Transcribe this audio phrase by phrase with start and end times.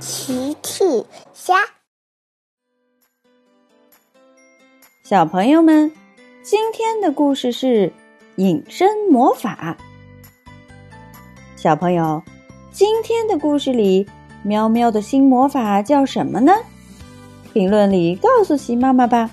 [0.00, 0.84] 奇趣
[1.32, 1.54] 虾，
[5.02, 5.90] 小朋友们，
[6.40, 7.92] 今天的故事是
[8.36, 9.76] 隐身魔法。
[11.56, 12.22] 小朋友，
[12.70, 14.06] 今天的故事里，
[14.44, 16.52] 喵喵的新魔法叫什么呢？
[17.52, 19.28] 评论里告诉奇妈妈吧。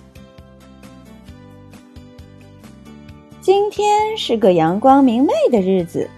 [3.40, 6.10] 今天是个阳光明媚的日子，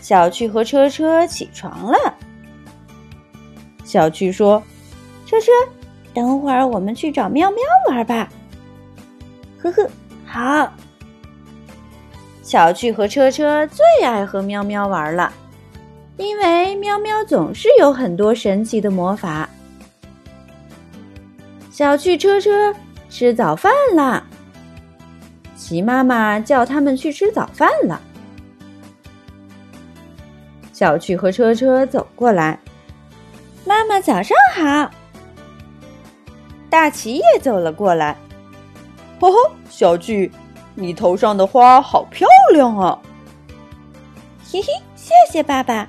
[0.00, 1.96] 小趣和车车起床了。
[3.96, 4.62] 小趣说
[5.24, 5.50] ：“车车，
[6.12, 8.28] 等会儿我们去找喵喵玩吧。”
[9.58, 9.88] 呵呵，
[10.26, 10.70] 好。
[12.42, 15.32] 小趣和车车最爱和喵喵玩了，
[16.18, 19.48] 因为喵喵总是有很多神奇的魔法。
[21.70, 22.74] 小趣、车车
[23.08, 24.22] 吃早饭啦。
[25.56, 27.98] 齐妈妈叫他们去吃早饭了。
[30.74, 32.60] 小趣和车车走过来。
[33.66, 34.90] 妈妈早上好。
[36.70, 38.16] 大奇也走了过来。
[39.20, 40.30] 呵呵，小巨，
[40.74, 42.98] 你头上的花好漂亮啊！
[44.50, 45.88] 嘿嘿，谢谢爸爸。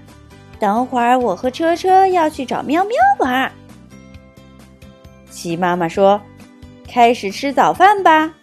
[0.60, 3.52] 等会儿我和车车要去找喵喵玩。
[5.30, 6.20] 奇妈妈说
[6.90, 8.34] ：“开始吃早饭吧。”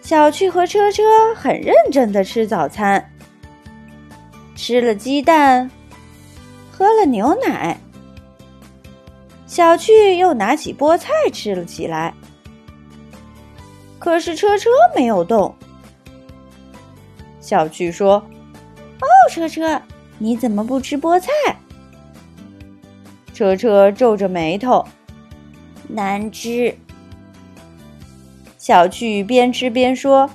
[0.00, 1.02] 小趣和车车
[1.34, 3.12] 很认真的吃早餐，
[4.54, 5.70] 吃了鸡蛋。
[6.78, 7.80] 喝了牛奶，
[9.46, 12.12] 小趣又拿起菠菜吃了起来。
[13.98, 15.54] 可是车车没有动。
[17.40, 18.16] 小趣说
[19.00, 19.80] ：“哦，车车，
[20.18, 21.30] 你怎么不吃菠菜？”
[23.32, 24.84] 车车皱着眉头，
[25.88, 26.76] 难吃。
[28.58, 30.28] 小趣边吃边说：“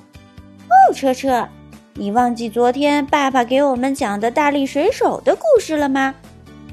[0.68, 1.48] 哦，车车，
[1.94, 6.16] 你忘记昨天爸爸给我们讲的大力水手的故事了吗？”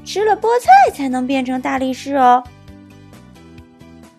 [0.09, 2.43] 吃了菠菜才能变成大力士哦。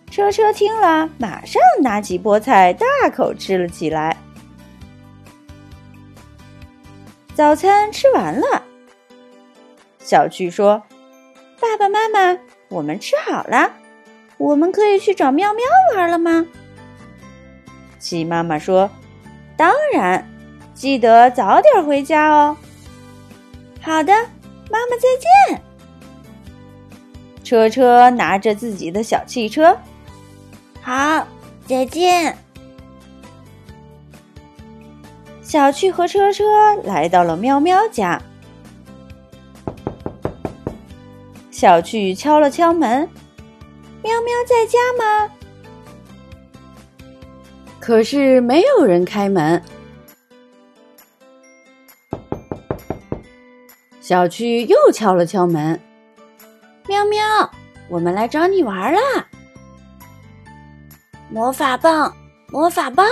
[0.09, 4.15] 车车听了，马上拿起菠菜大口吃了起来。
[7.33, 8.63] 早餐吃完了，
[9.99, 10.81] 小趣说
[11.59, 13.73] ：“爸爸妈妈，我们吃好了，
[14.37, 15.65] 我们可以去找喵喵
[15.97, 16.47] 玩了吗？”
[17.99, 18.89] 鸡妈妈说
[19.57, 20.25] ：“当然，
[20.73, 22.55] 记得早点回家哦。”
[23.83, 24.13] 好的，
[24.69, 25.61] 妈妈再见。
[27.51, 29.77] 车车拿着自己的小汽车，
[30.81, 31.27] 好，
[31.67, 32.33] 再见。
[35.41, 36.45] 小趣和车车
[36.85, 38.21] 来到了喵喵家，
[41.51, 43.09] 小趣敲了敲门
[44.01, 45.29] ：“喵喵在家吗？”
[47.81, 49.61] 可是没有人开门。
[53.99, 55.77] 小趣又敲了敲门。
[57.01, 57.51] 喵喵，
[57.87, 58.99] 我们来找你玩啦！
[61.29, 62.13] 魔法棒，
[62.49, 63.05] 魔法棒！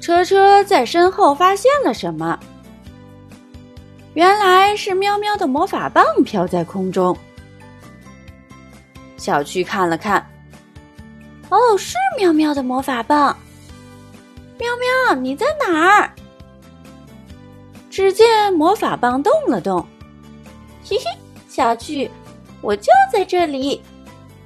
[0.00, 2.38] 车车在身后发现了什么？
[4.14, 7.16] 原来是喵喵的魔法棒飘在空中。
[9.16, 10.24] 小趣看了看，
[11.48, 13.36] 哦，是喵喵的魔法棒。
[14.58, 16.10] 喵喵，你在哪儿？
[17.88, 19.86] 只见魔法棒动了动，
[20.84, 21.19] 嘿嘿。
[21.50, 22.08] 小趣，
[22.60, 23.82] 我就在这里。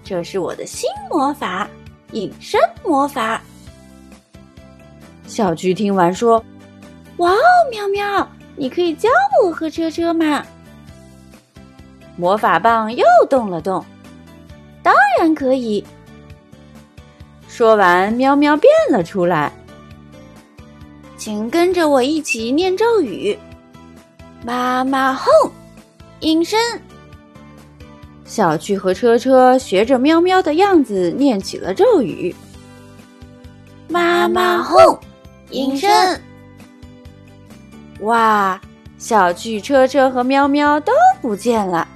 [0.03, 1.69] 这是我的新魔法——
[2.12, 3.42] 隐身魔法。
[5.26, 6.42] 小趣听完说
[7.19, 7.37] ：“哇哦，
[7.70, 8.26] 喵喵，
[8.56, 9.10] 你可以教
[9.44, 10.42] 我和车车吗？”
[12.16, 13.84] 魔法棒又动了动，
[14.82, 15.84] 当然可以。
[17.48, 19.53] 说完，喵喵变了出来，
[21.19, 23.38] 请跟着我一起念咒语
[24.42, 25.31] ：“妈妈哄，
[26.21, 26.59] 隐身。”
[28.34, 32.34] 小趣和车车学着喵喵的样子念起了咒语
[33.87, 34.99] ：“妈妈哄，
[35.50, 36.21] 隐身。”
[38.03, 38.61] 哇！
[38.99, 41.87] 小趣、车车和喵喵都不见了，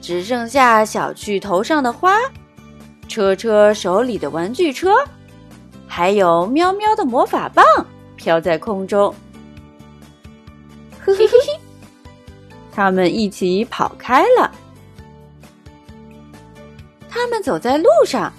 [0.00, 2.16] 只剩下小趣头上的花，
[3.06, 4.94] 车车手里的玩具车，
[5.86, 7.62] 还有喵喵的魔法棒
[8.16, 9.14] 飘在空中。
[11.04, 11.60] 嘿 嘿嘿嘿，
[12.74, 14.50] 他们一起跑开了。
[17.22, 18.32] 他们走在路上，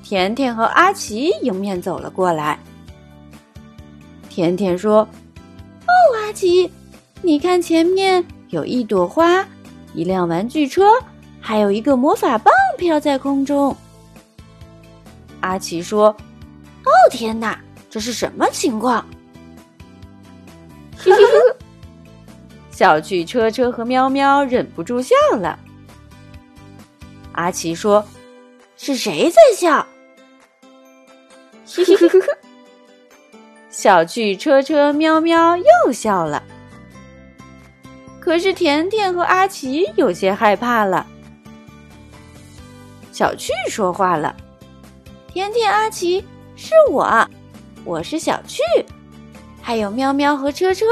[0.00, 2.56] 甜甜和阿奇迎面走了过来。
[4.28, 4.98] 甜甜说
[5.88, 5.92] ：“哦，
[6.22, 6.70] 阿奇，
[7.20, 9.44] 你看前面有一朵花，
[9.92, 10.84] 一辆玩具车，
[11.40, 13.76] 还有一个魔法棒飘在空中。”
[15.42, 16.10] 阿奇说
[16.86, 17.60] ：“哦，天哪，
[17.90, 19.04] 这是什么情况？”
[22.70, 25.58] 小趣、车车和喵喵忍不住笑了。
[27.32, 28.04] 阿奇说
[28.76, 29.86] ：“是谁在笑？”
[31.66, 32.20] 嘿嘿嘿嘿。
[33.70, 36.42] 小趣、车车、喵喵又笑了。
[38.20, 41.06] 可是甜甜和阿奇有些害怕了。
[43.12, 44.34] 小趣说话了
[45.28, 46.24] ：“甜甜、阿奇，
[46.56, 47.28] 是我，
[47.84, 48.62] 我是小趣，
[49.62, 50.84] 还有喵喵和车车，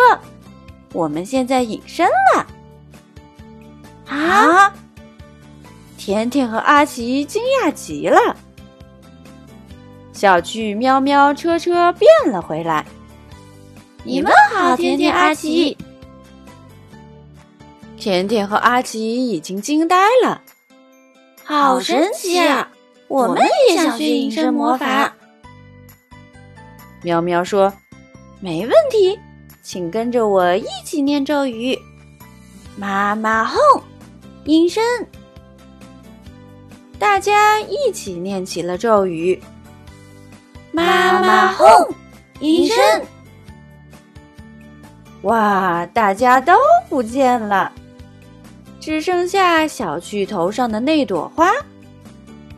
[0.93, 2.47] 我们现在隐身了。”
[4.09, 4.73] 啊！
[6.09, 8.35] 甜甜和阿奇惊讶极了。
[10.15, 12.83] 小趣、喵喵、车车变了回来。
[14.05, 15.77] 你们好，甜甜、阿奇。
[17.99, 20.41] 甜甜和阿奇已经惊呆了，
[21.45, 22.71] 好神奇啊！
[23.09, 25.13] 我们也想学隐身魔法。
[27.03, 27.71] 喵喵说
[28.41, 29.19] ：“没问题，
[29.63, 31.79] 请跟着我一起念咒语。”
[32.79, 33.59] 妈妈哄，
[34.47, 34.83] 隐身。
[36.99, 39.41] 大家一起念起了咒语。
[40.73, 41.67] 妈妈哄，
[42.41, 42.77] 隐身。
[45.23, 46.55] 哇，大家都
[46.89, 47.73] 不见了。
[48.81, 51.53] 只剩下小趣头上的那朵花，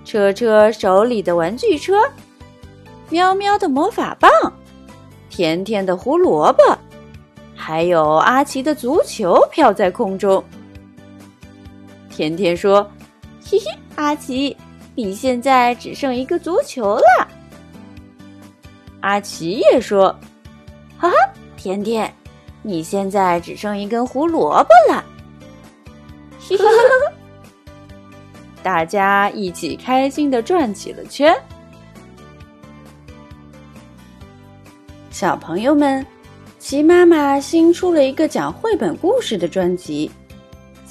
[0.04, 1.94] 车车手里的玩具车，
[3.08, 4.30] 喵喵的魔法棒，
[5.28, 6.62] 甜甜的胡萝卜，
[7.56, 10.44] 还有阿奇的足球飘在空中。
[12.10, 12.88] 甜甜说
[13.42, 13.64] ：“嘿嘿，
[14.00, 14.56] 阿奇，
[14.94, 17.28] 你现在只剩一个足球了。”
[19.02, 20.08] 阿奇也说
[20.96, 21.16] ：“哈哈，
[21.54, 22.10] 甜甜，
[22.62, 25.04] 你现在只剩一根胡萝卜了。
[28.64, 31.36] ”大家一起开心的转起了圈。
[35.10, 36.06] 小朋友们，
[36.58, 40.10] 齐妈妈新出了一个讲绘本故事的专辑，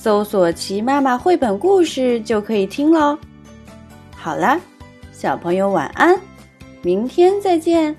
[0.02, 3.20] 搜索“齐妈妈绘本故事”就可以听喽。
[4.16, 4.58] 好了，
[5.12, 6.18] 小朋友晚安，
[6.82, 7.94] 明天再见。